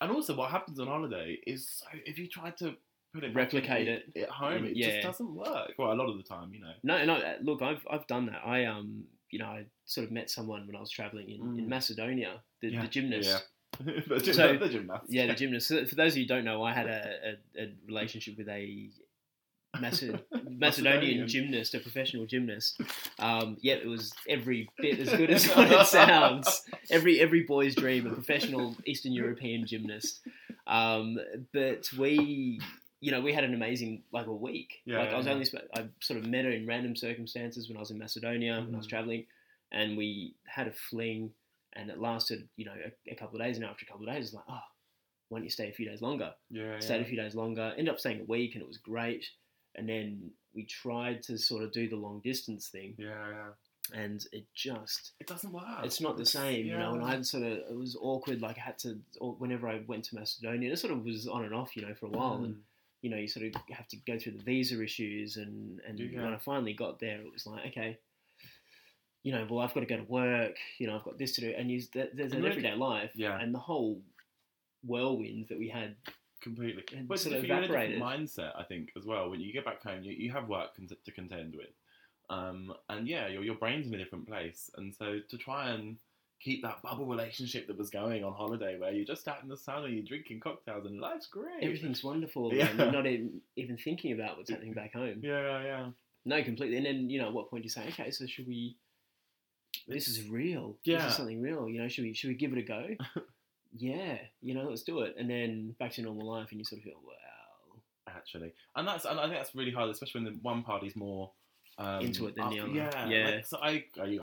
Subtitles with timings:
[0.00, 2.74] And also, what happens on holiday is so if you try to
[3.14, 4.86] put it Replicate in- at home, it Yeah.
[4.90, 5.72] just doesn't work.
[5.78, 6.72] Well, a lot of the time, you know.
[6.82, 7.14] No, no.
[7.14, 8.42] uh, Look, I've I've done that.
[8.44, 11.64] I um, you know, I sort of met someone when I was traveling in, in
[11.66, 11.68] Mm.
[11.68, 12.42] Macedonia.
[12.60, 13.28] The, Yeah, the gymnast.
[13.28, 13.92] Yeah.
[14.08, 15.04] the, gym, So- the gymnast.
[15.08, 15.68] Yeah, the gymnast.
[15.68, 18.48] So for those of you who don't know, I had a, a, a relationship with
[18.48, 18.90] a
[19.80, 20.20] Maced-
[20.58, 22.80] Macedonian gymnast, a professional gymnast.
[23.18, 26.62] Um, yeah, it was every bit as good as what it sounds.
[26.90, 30.20] Every every boy's dream, a professional Eastern European gymnast.
[30.66, 31.18] Um,
[31.52, 32.60] but we,
[33.00, 34.80] you know, we had an amazing like a week.
[34.84, 35.32] Yeah, like I was yeah.
[35.32, 38.74] only I sort of met her in random circumstances when I was in Macedonia when
[38.74, 38.90] I was Mhm.
[38.90, 39.26] traveling,
[39.72, 41.32] and we had a fling,
[41.74, 43.56] and it lasted you know a, a couple of days.
[43.56, 44.60] And after a couple of days, it's like oh.
[45.28, 46.32] Why don't you stay a few days longer?
[46.50, 47.02] Yeah, stayed yeah.
[47.02, 47.72] a few days longer.
[47.76, 49.26] Ended up staying a week, and it was great.
[49.76, 54.00] And then we tried to sort of do the long distance thing, Yeah, yeah.
[54.02, 55.64] and it just It doesn't work.
[55.84, 56.94] it's not the same, you know.
[56.94, 57.04] And.
[57.04, 58.40] I had sort of it was awkward.
[58.40, 61.44] Like I had to or whenever I went to Macedonia, it sort of was on
[61.44, 62.34] and off, you know, for a while.
[62.44, 62.60] And Mm.
[63.02, 66.22] you know, you sort of have to go through the visa issues, and and Yeah.
[66.24, 67.98] when I finally got there, it was like okay.
[69.22, 70.56] You know, well, I've got to go to work.
[70.78, 73.38] You know, I've got this to do, and you, there's an everyday life, yeah.
[73.40, 74.00] and the whole
[74.84, 75.96] whirlwind that we had
[76.40, 76.84] completely.
[76.96, 78.28] and But sort sort of you're in a different evaporated.
[78.28, 79.30] mindset, I think, as well.
[79.30, 81.70] When you get back home, you, you have work con- to contend with,
[82.30, 85.96] um, and yeah, your your brain's in a different place, and so to try and
[86.38, 89.56] keep that bubble relationship that was going on holiday, where you're just out in the
[89.56, 91.62] sun and you're drinking cocktails and life's great.
[91.62, 92.52] everything's wonderful.
[92.54, 92.68] Yeah.
[92.68, 95.20] And you're not even, even thinking about what's happening back home.
[95.22, 95.86] Yeah, yeah.
[96.26, 96.76] No, completely.
[96.76, 98.76] And then you know, at what point do you say, okay, so should we?
[99.88, 100.76] This is real.
[100.84, 101.06] This Yeah.
[101.08, 101.68] is something real.
[101.68, 102.86] You know, should we should we give it a go?
[103.76, 105.14] yeah, you know, let's do it.
[105.18, 109.04] And then back to normal life, and you sort of feel, wow, Actually, and that's
[109.04, 111.30] and I think that's really hard, especially when the one party's more
[111.78, 112.70] um, Into it than the other.
[112.70, 113.24] Yeah, Yeah.
[113.26, 114.06] Like, so I, I